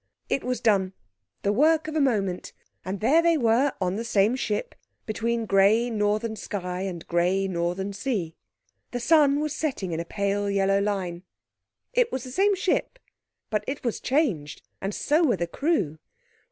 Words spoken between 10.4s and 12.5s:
yellow line. It was the